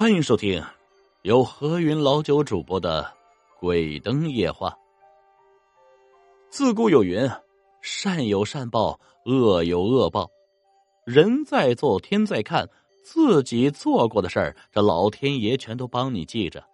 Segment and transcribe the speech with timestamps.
[0.00, 0.64] 欢迎收听
[1.24, 3.02] 由何云老九主播的
[3.60, 4.70] 《鬼灯夜话》。
[6.48, 7.28] 自古有云
[7.82, 10.30] ：“善有善报，恶有恶报。”
[11.04, 12.66] 人在做，天在看。
[13.04, 16.64] 自己做过的事儿，这老天爷全都帮你记着。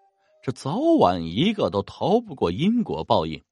[0.40, 3.42] 这早晚一个都逃不过因果报应。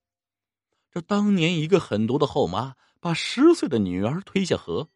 [0.92, 4.86] 这当年一个狠毒的后妈，把十岁的女儿推下河。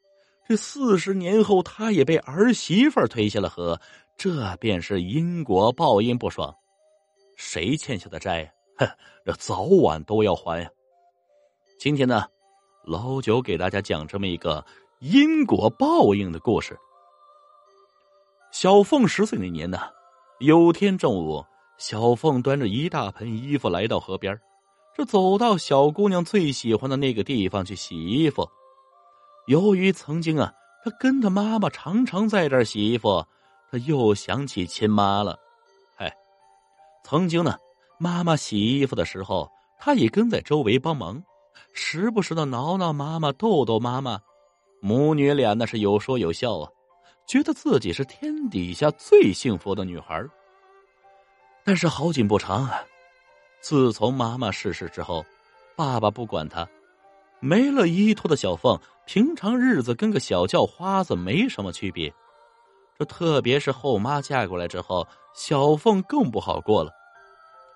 [0.47, 3.81] 这四十年后，他也被儿媳妇推下了河，
[4.19, 6.53] 这便是因果报应不爽。
[7.37, 8.85] 谁欠下的债，哼，
[9.25, 10.69] 这早晚都要还呀。
[11.79, 12.25] 今天呢，
[12.85, 14.67] 老九给大家讲这么一个
[14.99, 16.77] 因果报应的故事。
[18.51, 19.79] 小凤十岁那年呢，
[20.41, 21.45] 有天中午，
[21.79, 24.37] 小凤端着一大盆衣服来到河边，
[24.97, 28.51] 这走到小姑娘最喜欢的那个地方去洗衣服。
[29.47, 30.53] 由于曾经啊，
[30.85, 33.25] 他跟他妈妈常常在这儿洗衣服，
[33.71, 35.39] 他又想起亲妈了。
[35.97, 36.15] 嗨，
[37.05, 37.57] 曾经呢，
[37.99, 41.23] 妈妈洗衣服的时候，他也跟在周围帮忙，
[41.73, 44.21] 时不时的挠挠妈妈，逗逗妈妈，
[44.81, 46.71] 母女俩那是有说有笑啊，
[47.27, 50.25] 觉得自己是天底下最幸福的女孩。
[51.65, 52.83] 但是好景不长啊，
[53.61, 55.25] 自从妈妈逝世之后，
[55.77, 56.67] 爸爸不管他。
[57.41, 62.13] 没了依托的小凤，平常日子跟个小叫花子没什么区别。
[62.99, 66.91] 这特别是后妈嫁过来之后，小凤更不好过了。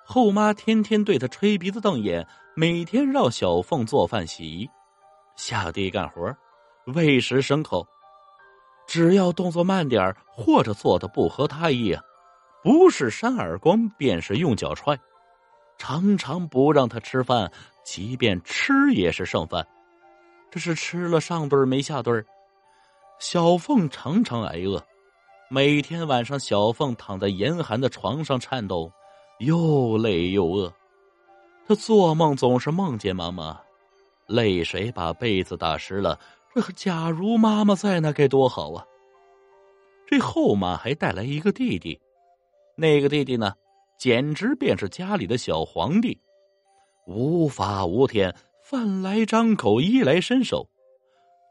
[0.05, 4.69] 后妈天天对她吹鼻子瞪眼，每天让小凤做饭、洗衣、
[5.37, 6.37] 下地干活、
[6.87, 7.87] 喂食牲口。
[8.89, 12.03] 只要动作慢点或者做的不合他意啊，
[12.64, 14.98] 不是扇耳光，便是用脚踹。
[15.79, 17.51] 常常不让他吃饭，
[17.84, 19.64] 即便吃也是剩饭，
[20.51, 22.27] 这是吃了上顿没下顿
[23.20, 24.84] 小凤常常挨饿，
[25.55, 28.91] 每天晚上小凤躺在严寒的床上颤抖，
[29.41, 30.72] 又累又饿。
[31.69, 33.61] 她做梦总是梦见妈妈，
[34.27, 36.18] 泪水把被子打湿了。
[36.55, 38.83] 这假如妈妈在，那该多好啊！
[40.07, 42.01] 这后妈还带来一个弟弟，
[42.74, 43.52] 那个弟弟呢？
[43.98, 46.18] 简直便是家里的小皇帝，
[47.07, 50.67] 无法无天，饭来张口，衣来伸手。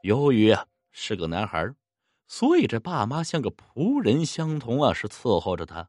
[0.02, 1.72] 由于啊是个男孩，
[2.34, 5.86] 所以这爸妈像个仆人相同啊，是伺候着他。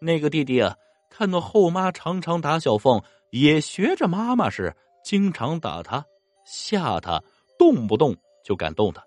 [0.00, 0.74] 那个弟弟啊，
[1.10, 6.02] 看到后妈常常打小凤，也学着妈妈是经常打他、
[6.46, 7.22] 吓他，
[7.58, 9.04] 动不动就敢动他。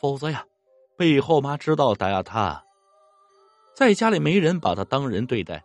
[0.00, 0.44] 否则呀，
[0.98, 2.60] 被后妈知道打压他，
[3.76, 5.62] 在家里没人把他当人对待。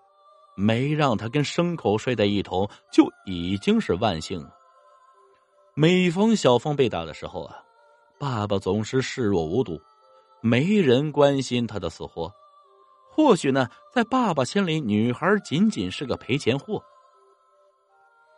[0.55, 4.51] 没让他跟牲口睡在一同，就已经是万幸了。
[5.73, 7.63] 每逢小凤被打的时候啊，
[8.19, 9.79] 爸爸总是视若无睹，
[10.41, 12.31] 没人关心他的死活。
[13.09, 16.83] 或许呢，在爸爸心里，女孩仅仅是个赔钱货。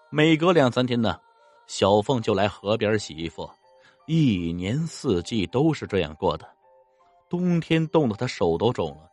[0.10, 1.20] 每隔两三天呢，
[1.68, 3.50] 小凤就来河边洗衣服，
[4.08, 6.48] 一年四季都是这样过的。
[7.30, 9.10] 冬天冻得她手都肿了。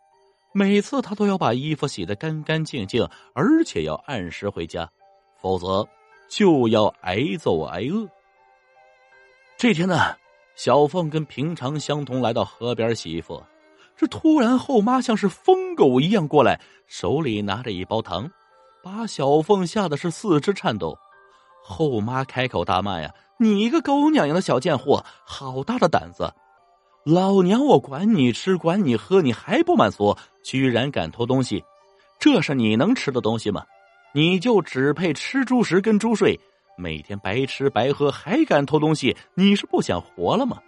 [0.53, 4.89] 每次她都要把衣服洗得干干净净，而且要按时回家，
[5.39, 5.87] 否则
[6.31, 8.09] 就要挨揍挨饿。
[9.59, 10.17] 这天呢，
[10.57, 13.43] 小凤跟平常相同来到河边洗衣服，
[13.95, 18.31] 这突然后妈像是疯狗一样过来，手里拿着一包糖，
[18.83, 20.97] 把小凤吓得是四肢颤抖。
[21.63, 26.33] 后妈开口大骂呀：“你一个狗娘养的小贱货，好大的胆子！”
[27.05, 30.17] 老娘我管你吃管你喝，你还不满足？
[30.43, 31.63] 居然敢偷东西，
[32.19, 33.63] 这是你能吃的东西吗？
[34.15, 36.41] 你就只配吃猪食跟猪睡，
[36.77, 39.17] 每天白吃白喝，还敢偷东西？
[39.35, 40.61] 你是不想活了吗？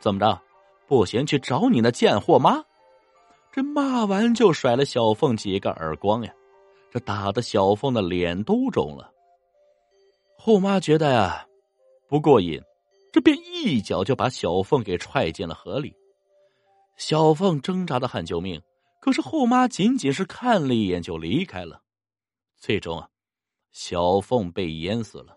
[0.00, 0.40] 怎么着？
[0.86, 2.64] 不行，去找你那贱货妈！
[3.52, 6.32] 这骂完就甩了小凤几个耳光呀，
[6.90, 9.10] 这打的小凤的脸都肿了。
[10.36, 11.46] 后妈觉得呀，
[12.08, 12.60] 不过瘾。
[13.12, 15.94] 这便一脚就把小凤给踹进了河里，
[16.98, 18.60] 小凤挣扎的喊救命，
[19.00, 21.80] 可是后妈仅仅是看了一眼就离开了。
[22.58, 23.08] 最终啊，
[23.78, 25.36] 小凤被淹死了。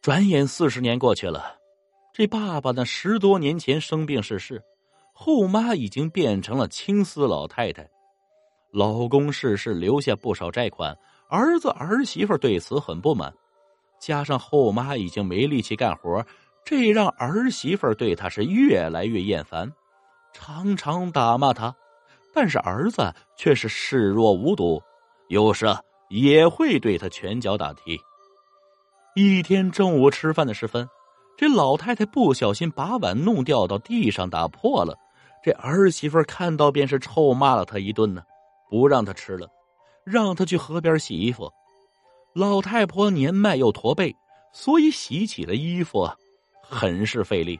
[0.00, 1.56] 转眼四十年过去了，
[2.14, 4.62] 这爸爸呢十多年前生病逝世，
[5.12, 7.90] 后妈已经变成了青丝老太太，
[8.70, 10.96] 老公逝世留下不少债款，
[11.28, 13.34] 儿子儿媳妇对此很不满。
[13.98, 16.24] 加上后妈已经没力气干活，
[16.64, 19.68] 这让儿媳妇对他是越来越厌烦，
[20.32, 21.74] 常常打骂他。
[22.32, 24.80] 但是儿子却是视若无睹，
[25.26, 25.66] 有时
[26.12, 27.98] 也会对他拳脚打踢。
[29.14, 30.86] 一天中午吃饭的时分，
[31.38, 34.94] 这老太太不小心把碗弄掉到地上，打破了，
[35.42, 38.22] 这儿媳妇看到便是臭骂了他一顿呢，
[38.68, 39.48] 不让他吃了，
[40.04, 41.50] 让他去河边洗衣服。
[42.34, 44.14] 老太婆年迈又驼背，
[44.52, 46.06] 所以洗起了衣服
[46.62, 47.58] 很是费力。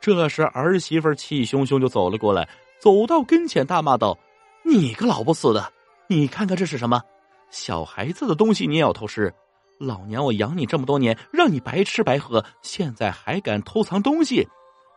[0.00, 2.48] 这时儿媳妇气汹汹就走了过来，
[2.80, 4.16] 走到跟前大骂道
[4.64, 5.72] ：“你个老不死的，
[6.06, 7.02] 你看看这是什么？
[7.50, 9.32] 小孩子的东西你也要偷吃？
[9.78, 14.48] 老娘我养你这么多年，让你白吃白喝，现在还敢偷藏东西？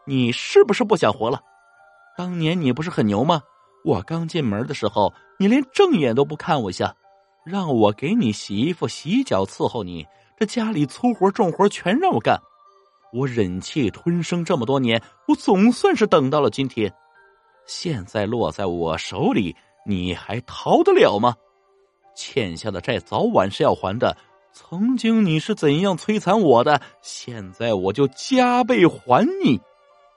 [0.05, 1.41] 你是不是不想活了？”
[2.17, 3.41] 当年你不是很牛吗？
[3.85, 6.95] 我刚进门的时候，你连正眼都不看我一下，
[7.45, 10.05] 让我给你洗衣服、洗脚伺候你，
[10.37, 12.39] 这家里粗活重活全让我干，
[13.13, 16.91] 我忍气吞声这么多年，我总算是等到了今天。
[17.65, 19.55] 现在落在我手里，
[19.85, 21.35] 你还逃得了吗？
[22.15, 24.15] 欠下的债早晚是要还的。
[24.53, 29.59] 曾经你是怎样摧残我的，现在我就加倍还你。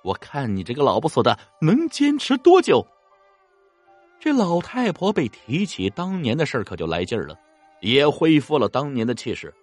[0.02, 2.85] 我看你这个老不死的能坚持多久？
[4.19, 7.38] 这老太婆被提起当年的事可就来劲儿了，
[7.81, 9.55] 也恢复了当年的气势。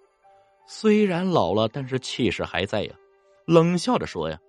[0.68, 2.94] 虽然老了，但是气势还在呀。
[3.45, 4.39] 冷笑着说：“呀，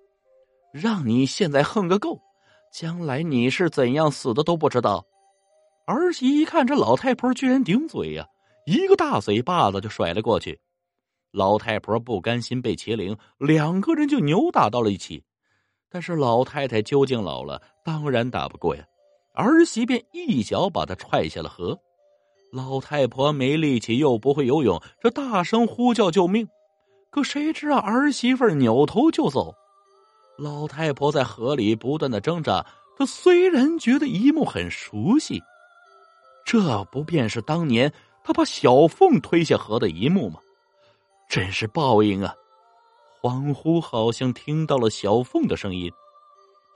[0.72, 2.20] 让你现在横个够，
[2.70, 5.04] 将来你是怎样死的都不知道。”
[5.86, 8.26] 儿媳一看这老太婆居然顶嘴呀，
[8.66, 10.60] 一个大嘴巴子就甩了过去。
[11.32, 15.24] 老太婆不甘心被欺凌，两个人就扭打到了一起。
[15.90, 18.84] 但是老太太究竟老了，当然打不过呀。
[19.34, 21.78] 儿媳便一脚把她踹下了河。
[22.52, 26.46] 老太婆没力气，又不会游泳，这大声呼叫救命。
[27.10, 29.54] 可谁知道儿媳妇扭头就走。
[30.38, 32.64] 老太婆在河里不断的挣扎。
[32.98, 35.42] 她虽然觉得一幕很熟悉，
[36.52, 37.90] 这不便是当年
[38.22, 40.38] 他把小凤推下河的一幕吗？
[41.26, 42.34] 真是报应啊！
[43.22, 45.90] 恍惚好像听到了小凤的声音，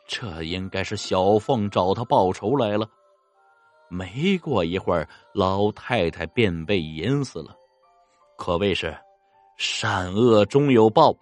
[0.09, 2.89] 这应该是小凤找他报仇来了。
[3.91, 7.55] 没过一会儿，老太太便被淹死了。
[8.39, 8.97] 可谓是
[9.59, 11.15] 善恶终有报，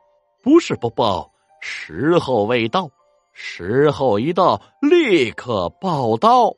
[0.44, 1.28] 不是不报，
[1.60, 2.88] 时候未到。
[3.32, 6.54] 时候一到，立刻报到。